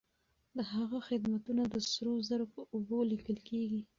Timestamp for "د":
0.55-0.57, 1.73-1.75